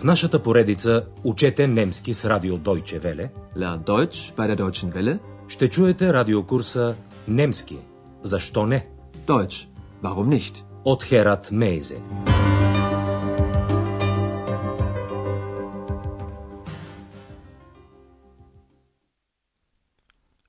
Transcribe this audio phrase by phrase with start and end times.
[0.00, 5.18] В нашата поредица Учете немски с радио Deutsche Welle Lern Deutsch bei der Deutschen Welle.
[5.48, 6.94] ще чуете радиокурса
[7.28, 7.78] Немски.
[8.22, 8.88] Защо не?
[9.26, 9.68] Deutsch.
[10.02, 10.64] Warum nicht?
[10.84, 11.98] От Херат Мейзе.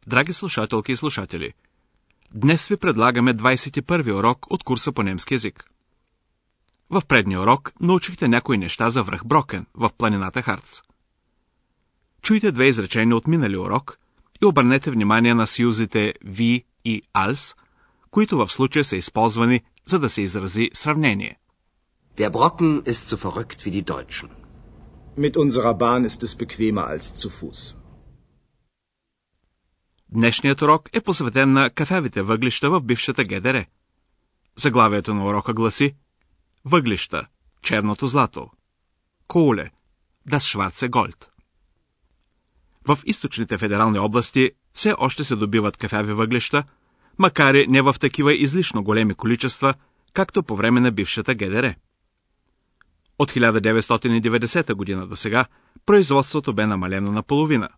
[0.07, 1.53] Драги слушателки и слушатели,
[2.33, 5.70] днес ви предлагаме 21 урок от курса по немски язик.
[6.91, 10.81] В предния урок научихте някои неща за връх Брокен в планината Харц.
[12.21, 13.97] Чуйте две изречения от минали урок
[14.41, 17.57] и обърнете внимание на съюзите ви и als,
[18.09, 21.37] които в случая са използвани, за да се изрази сравнение.
[22.17, 24.29] Der Brocken ist so verrückt wie die Deutschen.
[25.17, 27.75] Mit unserer Bahn ist es bequemer als zu Fuß.
[30.09, 33.65] Днешният урок е посветен на кафявите въглища в бившата ГДР.
[34.55, 35.95] Заглавието на урока гласи
[36.65, 37.27] Въглища,
[37.63, 38.49] черното злато.
[39.27, 39.69] Коуле,
[40.29, 41.27] das Schwarze Gold.
[42.87, 46.63] В източните федерални области все още се добиват кафяви въглища,
[47.19, 49.73] макар и не в такива излишно големи количества,
[50.13, 51.75] както по време на бившата ГДР.
[53.19, 55.45] От 1990 година до сега
[55.85, 57.69] производството бе намалено на половина.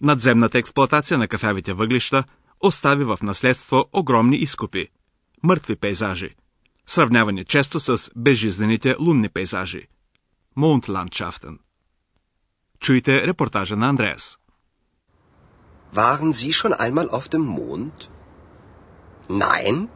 [0.00, 2.24] Надземната експлоатация на кафявите въглища
[2.60, 4.88] остави в наследство огромни изкопи,
[5.42, 6.34] мъртви пейзажи,
[6.85, 9.87] сравнявани често с безжизнените лунни пейзажи.
[10.55, 11.59] Mondlandschaften.
[12.79, 14.39] Чуйте репортажа на Андреас.
[15.93, 18.09] Waren Sie schon einmal auf dem Mond?
[19.27, 19.89] Nein?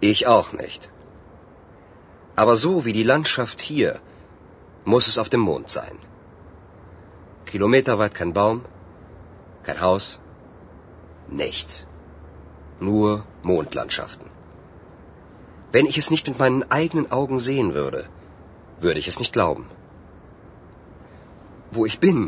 [0.00, 0.82] Ich auch nicht.
[2.42, 4.00] Aber so wie die Landschaft hier,
[4.84, 5.98] muss es auf dem Mond sein.
[7.50, 8.64] Kilometerweit kein Baum,
[9.66, 10.20] kein Haus,
[11.28, 11.86] nichts.
[12.80, 14.29] Nur Mondlandschaften.
[15.74, 18.00] Wenn ich es nicht mit meinen eigenen Augen sehen würde,
[18.84, 19.64] würde ich es nicht glauben.
[21.74, 22.20] Wo ich bin?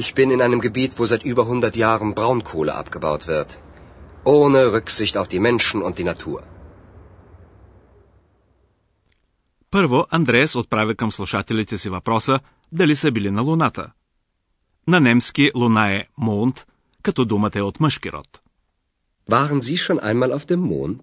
[0.00, 3.50] Ich bin in einem Gebiet, wo seit über 100 Jahren Braunkohle abgebaut wird.
[4.24, 6.42] Ohne Rücksicht auf die Menschen und die Natur.
[9.70, 12.40] Първо, Андреас отправя към слушателите си въпроса
[12.72, 13.92] дали са били на Луната.
[14.88, 16.64] На немски Луна е Mond,
[17.02, 18.40] като думата е от мъжки род.
[19.30, 21.02] Waren Sie schon einmal auf dem Mond?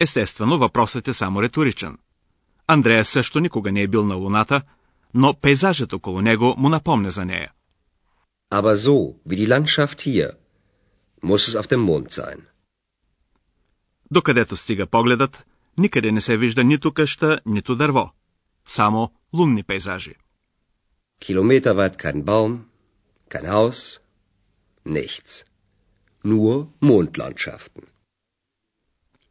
[0.00, 1.98] Естествено, въпросът е само риторичен.
[2.66, 4.62] Андреас също никога не е бил на Луната,
[5.14, 7.50] но пейзажът около него му напомня за нея.
[8.52, 8.96] Aber so
[9.28, 10.30] wie die Landschaft hier,
[11.22, 12.40] muss es auf dem Mond sein.
[14.10, 15.46] Докъдето стига погледът,
[15.78, 18.12] никъде не се вижда нито къща, нито дърво.
[18.66, 20.14] Само лунни пейзажи.
[21.20, 22.52] Kilometerweit kein Baum,
[23.30, 24.00] kein Haus,
[24.86, 25.44] nichts.
[26.24, 27.89] Nur Mondlandschaften.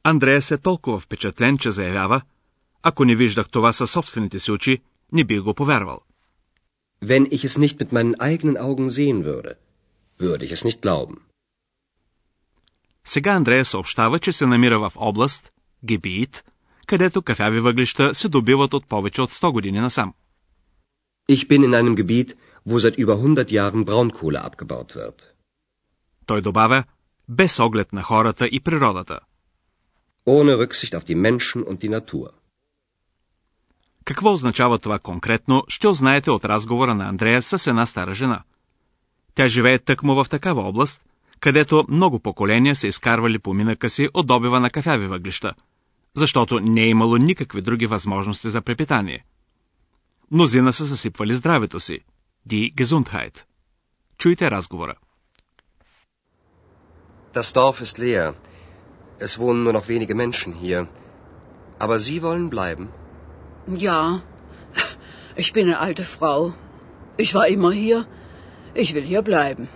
[0.03, 2.21] Андреас е толкова впечатлен, че заявява,
[2.83, 5.99] ако не виждах това със собствените си очи, не бих го повярвал.
[7.03, 9.51] Wenn ich es nicht mit meinen eigenen Augen sehen würde,
[10.19, 11.17] würde ich es nicht glauben.
[13.05, 15.51] Сега Андрея съобщава, че се намира в област,
[15.83, 16.43] Гебиит,
[16.87, 20.13] където кафяви въглища се добиват от повече от 100 години насам.
[21.29, 22.33] Ich bin in einem Gebiet,
[22.67, 25.35] wo seit über 100 Jahren Braunkohle abgebaut wird.
[26.25, 26.83] Той добавя,
[27.29, 29.19] без оглед на хората и природата.
[30.35, 32.29] Ohne Rücksicht auf die Menschen und die Natur.
[34.05, 38.43] Какво означава това конкретно, ще узнаете от разговора на Андрея с една стара жена.
[39.35, 41.05] Тя живее тъкмо в такава област,
[41.39, 45.53] където много поколения са изкарвали поминъка си от добива на кафяви въглища,
[46.13, 49.25] защото не е имало никакви други възможности за препитание.
[50.31, 51.99] Мнозина са съсипвали здравето си.
[52.45, 53.43] Ди Gesundheit.
[54.17, 54.95] Чуйте разговора.
[57.33, 58.48] Das Dorf ist leer.
[59.19, 60.87] Es wohnen nur noch wenige Menschen hier.
[61.77, 62.89] Aber Sie wollen bleiben?
[63.67, 64.21] Ja,
[65.35, 66.53] ich bin eine alte Frau.
[67.17, 68.05] Ich war immer hier.
[68.73, 69.67] Ich will hier bleiben.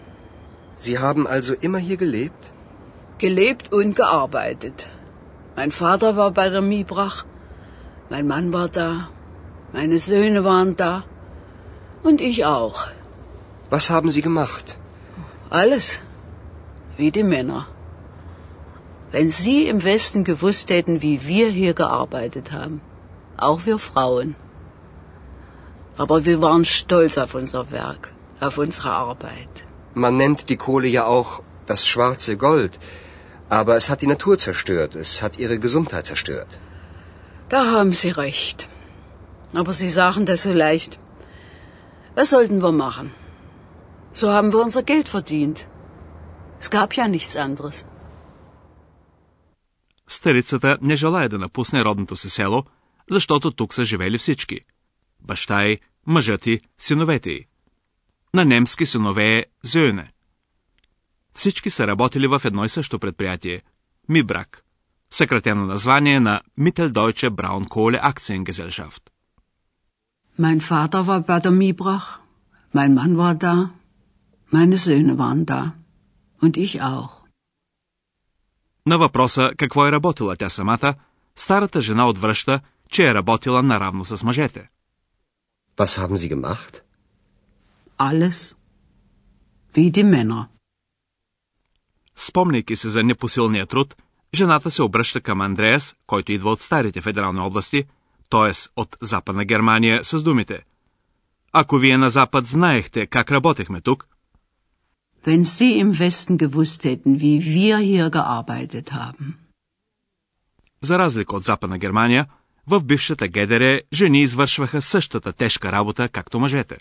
[0.75, 2.51] Sie haben also immer hier gelebt?
[3.17, 4.87] Gelebt und gearbeitet.
[5.55, 7.25] Mein Vater war bei der Miebrach.
[8.09, 9.09] Mein Mann war da.
[9.71, 11.03] Meine Söhne waren da.
[12.03, 12.87] Und ich auch.
[13.69, 14.77] Was haben Sie gemacht?
[15.49, 16.01] Alles.
[16.97, 17.67] Wie die Männer.
[19.13, 22.81] Wenn Sie im Westen gewusst hätten, wie wir hier gearbeitet haben.
[23.37, 24.33] Auch wir Frauen.
[26.03, 29.67] Aber wir waren stolz auf unser Werk, auf unsere Arbeit.
[29.93, 32.79] Man nennt die Kohle ja auch das schwarze Gold.
[33.49, 34.95] Aber es hat die Natur zerstört.
[34.95, 36.59] Es hat ihre Gesundheit zerstört.
[37.49, 38.67] Da haben Sie recht.
[39.53, 40.99] Aber Sie sagen das so leicht.
[42.15, 43.11] Was sollten wir machen?
[44.11, 45.67] So haben wir unser Geld verdient.
[46.59, 47.85] Es gab ja nichts anderes.
[50.13, 52.63] Старицата не желая да напусне родното си село,
[53.09, 54.59] защото тук са живели всички.
[55.21, 57.45] Баща й, мъжът й, синовете й.
[58.33, 60.11] На немски синове е Зюне.
[61.35, 63.61] Всички са работили в едно и също предприятие–
[64.09, 64.63] Мибрак,
[65.09, 69.09] съкратено название на Mitteldeutsche Braunkohle Aktiengesellschaft.
[70.39, 72.07] Mein Vater war bei der Mibrach,
[72.73, 73.55] mein Mann war da,
[74.51, 75.61] meine Söhne waren da
[76.41, 77.22] und ich auch.
[78.85, 80.93] На въпроса какво е работила тя самата,
[81.35, 82.59] старата жена отвръща,
[82.89, 84.67] че е работила наравно с мъжете.
[85.77, 86.81] Was haben Sie gemacht?
[87.97, 88.55] Alles
[89.75, 90.45] wie die Männer.
[92.15, 93.95] Спомняйки се за непосилния труд,
[94.33, 97.83] жената се обръща към Андреас, който идва от старите федерални области,
[98.29, 98.51] т.е.
[98.75, 100.63] от Западна Германия, с думите.
[101.53, 104.07] Ако вие на Запад знаехте как работехме тук,
[105.25, 109.43] Wenn Sie im Westen gewusst hätten, wie wir hier gearbeitet haben.
[110.83, 112.27] за разлика от Западна Германия,
[112.67, 116.77] в бившата ГДР жени извършваха същата тежка работа, както мъжете.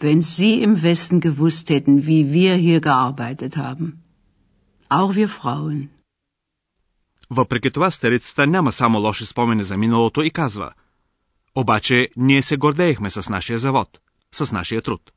[0.00, 3.86] Wenn Sie im Westen gewusst hätten, wie wir hier gearbeitet haben.
[4.90, 5.88] Auch wir Frauen.
[7.30, 10.72] Въпреки това старицата няма само лоши спомени за миналото и казва
[11.54, 14.00] Обаче ние се гордеехме с нашия завод,
[14.32, 15.12] с нашия труд.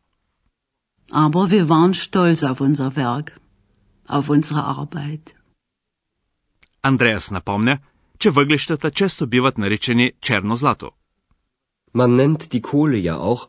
[1.12, 3.40] Aber wir waren stolz auf unser Werk,
[4.08, 5.36] auf unsere Arbeit.
[6.82, 7.80] Андреас напомня,
[8.20, 10.92] че въглищата често биват наричани черно злато.
[11.96, 13.48] Man nennt die Kohle ja auch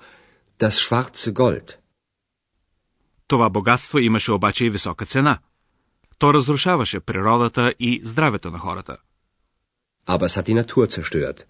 [0.58, 1.78] das schwarze Gold.
[3.28, 5.38] Това богатство имаше обаче и висока цена.
[6.18, 8.96] То разрушаваше природата и здравето на хората.
[10.06, 11.46] Aber es hat die Natur zerstört.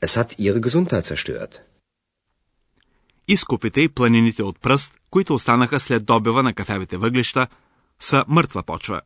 [0.00, 1.67] Es hat ihre Gesundheit zerstört.
[3.28, 7.46] Изкупите и планините от пръст, които останаха след добива на кафявите въглища,
[8.00, 9.00] са мъртва почва.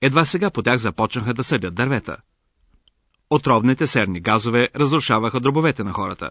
[0.00, 2.16] Едва сега по тях започнаха да съдят дървета.
[3.30, 6.30] Отровните серни газове разрушаваха дробовете на хората.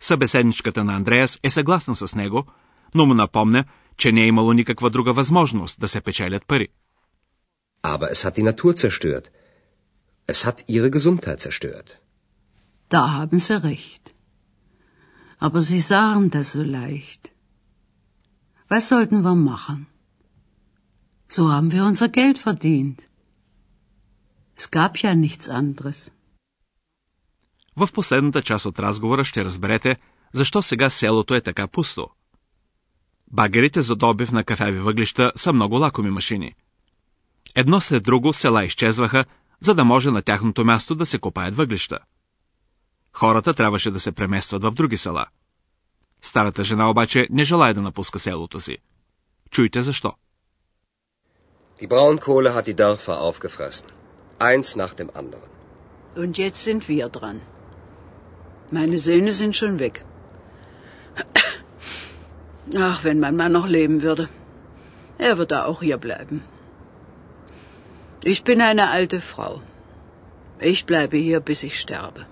[0.00, 2.46] Събеседничката на Андреас е съгласна с него,
[2.94, 3.64] но му напомня,
[3.96, 6.68] че не е имало никаква друга възможност да се печелят пари.
[7.82, 9.26] Aber es hat die Natur zerstört.
[10.28, 11.88] Es hat ihre Gesundheit zerstört.
[12.90, 14.09] Da haben Sie recht.
[15.46, 17.22] Aber Sie sagen das so leicht.
[18.72, 19.78] Was sollten wir machen?
[21.36, 22.98] So haben wir unser Geld verdient.
[24.60, 26.10] Es gab ja nichts anderes.
[27.76, 29.96] В последната част от разговора ще разберете
[30.32, 32.08] защо сега селото е така пусто.
[33.32, 36.54] Багерите за добив на кафяви въглища са много лакоми машини.
[37.54, 39.24] Едно след друго села изчезваха,
[39.60, 41.98] за да може на тяхното място да се копаят въглища.
[43.13, 45.25] Хората трябваше да се преместват в други села.
[46.21, 48.77] Старата жена обаче не желая да напуска селото си.
[49.51, 50.13] Чуйте защо.
[51.81, 53.87] Die Braunkohle hat die Dörfer aufgefressen.
[54.39, 55.49] Eins nach dem anderen.
[56.21, 57.37] Und jetzt sind wir dran.
[58.71, 59.95] Meine Söhne sind schon weg.
[62.89, 64.29] Ach, wenn mein Mann noch leben würde.
[65.17, 66.37] Er würde auch hier bleiben.
[68.23, 69.61] Ich bin eine alte Frau.
[70.59, 72.25] Ich bleibe hier, bis ich sterbe.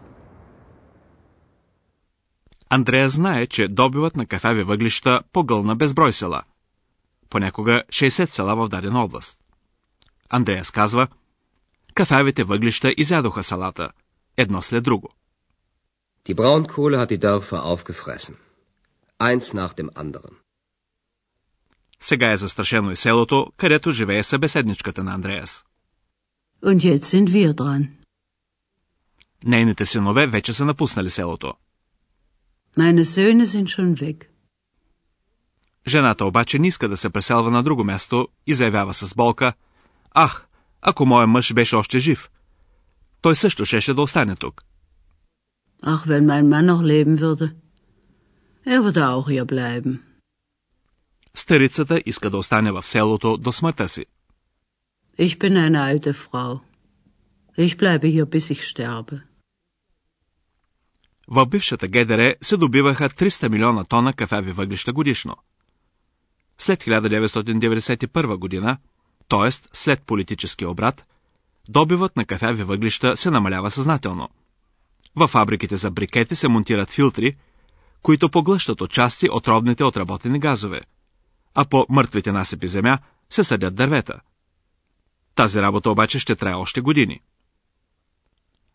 [2.70, 6.42] Андрея знае, че добивът на кафяви въглища погълна безброй села.
[7.30, 9.40] Понякога 60 села в дадена област.
[10.30, 11.08] Андреас казва,
[11.94, 13.90] кафявите въглища изядоха салата,
[14.36, 15.08] едно след друго.
[16.28, 18.34] Die Braunkohle hat die Dörfer aufgefressen.
[19.18, 20.34] Eins nach dem anderen.
[22.00, 25.64] Сега е застрашено и селото, където живее събеседничката на Андреас.
[26.64, 27.88] Und jetzt sind wir dran.
[29.44, 31.54] Нейните синове вече са напуснали селото.
[32.82, 34.18] Meine Söhne sind schon weg.
[35.86, 39.52] Жената обаче не иска да се преселва на друго място и заявява с болка,
[40.14, 40.46] Ах,
[40.82, 42.30] ако моят мъж беше още жив.
[43.20, 44.64] Той също щеше да остане тук.
[45.82, 47.54] Ach, wenn mein Mann noch leben würde.
[48.66, 50.00] Er würde auch hier bleiben.
[51.34, 54.06] Старицата иска да остане в селото до смъртта си.
[55.18, 56.60] Ich bin eine alte Frau.
[57.58, 59.27] Ich bleibe hier, bis ich sterbe.
[61.30, 65.36] В бившата ГДР се добиваха 300 милиона тона кафяви въглища годишно.
[66.58, 68.78] След 1991 година,
[69.28, 69.50] т.е.
[69.72, 71.06] след политически обрат,
[71.68, 74.28] добивът на кафяви въглища се намалява съзнателно.
[75.16, 77.36] Във фабриките за брикети се монтират филтри,
[78.02, 80.80] които поглъщат отчасти отровните отработени газове,
[81.54, 82.98] а по мъртвите насипи земя
[83.30, 84.20] се съдят дървета.
[85.34, 87.20] Тази работа обаче ще трае още години.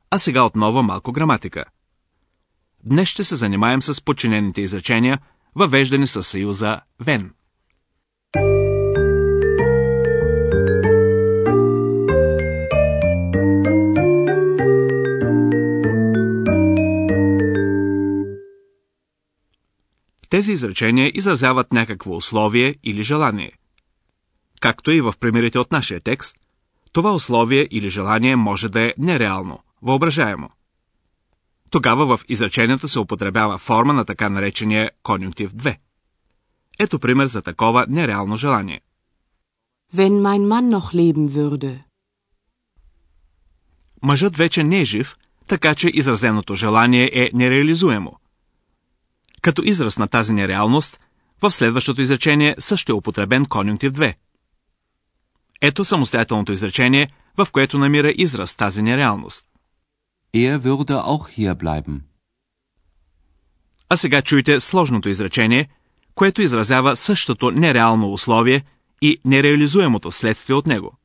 [0.10, 1.66] А сега отново малко граматика.
[2.86, 5.20] Днес ще се занимаем с подчинените изречения,
[5.56, 7.34] въвеждани със съюза «вен».
[20.30, 23.52] Тези изречения изразяват някакво условие или желание.
[24.60, 26.36] Както и в примерите от нашия текст,
[26.92, 30.50] това условие или желание може да е нереално, въображаемо–
[31.74, 35.78] тогава в изречението се употребява форма на така наречения конюнктив 2.
[36.80, 38.82] Ето пример за такова нереално желание.
[39.96, 41.80] Wenn mein Mann noch leben würde.
[44.02, 45.16] Мъжът вече не е жив,
[45.48, 48.20] така че изразеното желание е нереализуемо.
[49.42, 51.00] Като израз на тази нереалност,
[51.42, 54.16] в следващото изречение също е употребен конюнктив 2.
[55.62, 59.46] Ето самостоятелното изречение, в което намира израз тази нереалност.
[60.36, 62.02] Er würde auch hier bleiben.
[63.90, 65.68] А сега чуйте сложното изречение,
[66.16, 68.62] което изразява същото нереално условие
[69.02, 70.98] и нереализуемото следствие от него.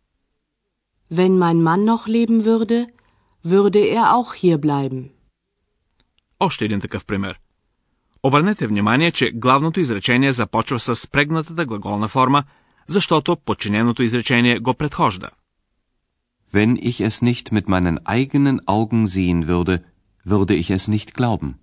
[1.12, 2.87] Wenn mein Mann noch leben würde,
[3.47, 5.11] würde er auch hier bleiben.
[6.40, 7.38] Още един такъв пример.
[8.23, 12.44] Обърнете внимание, че главното изречение започва с прегнатата глаголна форма,
[12.87, 15.30] защото подчиненото изречение го предхожда.
[16.51, 19.83] Wenn ich es nicht mit meinen eigenen Augen sehen würde,
[20.23, 21.59] würde ich es nicht glauben.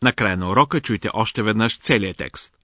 [0.00, 2.58] Накрая на урока чуйте още веднъж целият текст.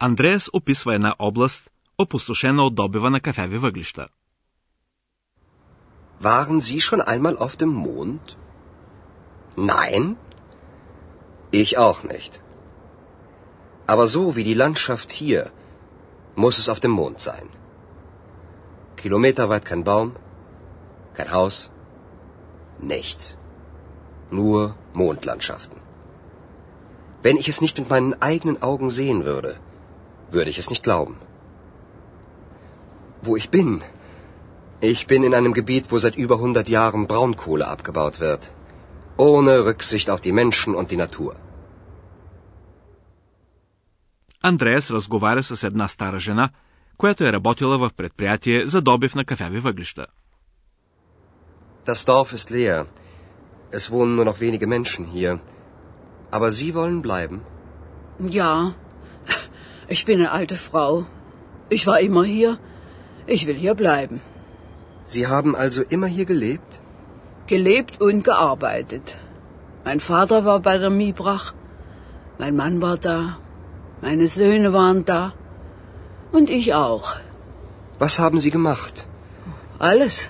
[0.00, 4.08] Андреас описва една област, опустошена от добива на кафяви въглища.
[6.22, 8.24] Waren Sie schon einmal auf dem Mond?
[9.56, 10.16] Nein?
[11.52, 12.32] Ich auch nicht.
[13.92, 15.42] Aber so wie die Landschaft hier,
[16.42, 17.48] muss es auf dem Mond sein.
[18.96, 20.08] Kilometerweit kein Baum,
[21.16, 21.70] kein Haus,
[22.94, 23.36] nichts.
[24.30, 25.78] Nur Mondlandschaften.
[27.22, 29.52] Wenn ich es nicht mit meinen eigenen Augen sehen würde,
[30.30, 31.16] würde ich es nicht glauben.
[33.22, 33.70] Wo ich bin?
[34.92, 38.42] Ich bin in einem Gebiet, wo seit über 100 Jahren Braunkohle abgebaut wird.
[39.16, 41.34] Ohne Rücksicht auf die Menschen und die Natur.
[44.42, 46.50] Андреас разговаря с една стара жена,
[46.98, 50.06] която е работила в предприятие за добив на кафяви въглища.
[51.86, 52.86] Das Dorf ist leer.
[53.78, 55.38] Es wohnen nur noch wenige Menschen hier.
[56.36, 57.40] Aber Sie wollen bleiben?
[58.38, 58.74] Ja,
[59.91, 61.05] ich bin eine alte Frau.
[61.69, 62.57] Ich war immer hier.
[63.27, 64.21] Ich will hier bleiben.
[65.13, 66.79] Sie haben also immer hier gelebt?
[67.47, 69.15] Gelebt und gearbeitet.
[69.85, 71.53] Mein Vater war bei der Miebrach.
[72.39, 73.37] Mein Mann war da.
[74.01, 75.33] Meine Söhne waren da.
[76.31, 77.07] Und ich auch.
[77.99, 79.05] Was haben Sie gemacht?
[79.79, 80.29] Alles.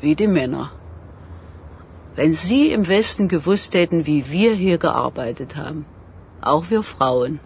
[0.00, 0.70] Wie die Männer.
[2.16, 5.84] Wenn Sie im Westen gewusst hätten, wie wir hier gearbeitet haben.
[6.40, 7.40] Auch wir Frauen.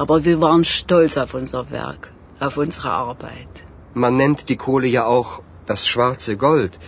[0.00, 2.12] Aber wir waren stolz auf unser Werk,
[2.46, 3.54] auf unsere Arbeit.
[3.94, 5.30] Man nennt die Kohle ja auch
[5.66, 6.78] das schwarze Gold.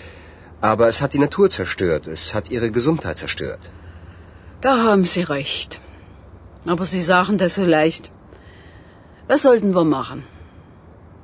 [0.61, 2.07] Aber es hat die Natur zerstört.
[2.07, 3.71] Es hat ihre Gesundheit zerstört.
[4.61, 5.81] Da haben Sie recht.
[6.67, 8.11] Aber Sie sagen das so leicht.
[9.29, 10.25] Was sollten wir machen?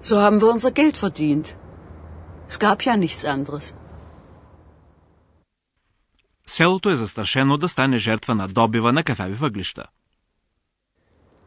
[0.00, 1.56] So haben wir unser Geld verdient.
[2.48, 3.74] Es gab ja nichts anderes.
[6.46, 9.84] Селото е застрашено да стане жертва на добива на кафяви въглища.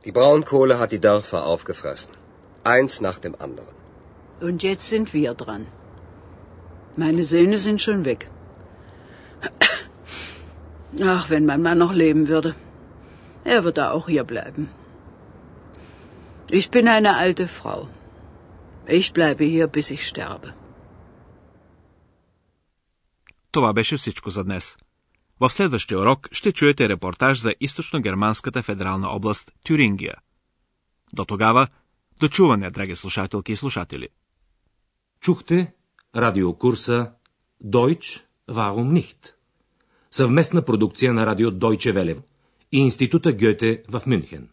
[0.06, 2.14] Die Braunkohle hat die Dörfer aufgefressen.
[2.64, 3.76] Eins nach dem anderen.
[4.48, 5.68] Und jetzt sind wir dran.
[6.96, 8.30] Meine Söhne sind schon weg.
[11.14, 12.56] Ach, wenn mein Mann noch leben würde.
[13.44, 14.70] Er würde auch hier bleiben.
[16.50, 17.88] Ich bin eine alte Frau.
[18.86, 20.54] Ich bleibe hier, bis ich sterbe.
[23.52, 24.78] Това беше всичко за днес.
[25.43, 30.15] В следващия урок ще чуете репортаж за източно-германската федерална област Тюрингия.
[31.13, 31.69] До тогава,
[32.21, 34.09] до чуване, драги слушателки и слушатели.
[35.21, 35.73] Чухте
[36.17, 37.13] радиокурса
[37.65, 39.35] Deutsch, warum nicht?
[40.11, 42.23] Съвместна продукция на радио Deutsche Welle
[42.73, 44.49] и Института Гьоте в Мюнхен.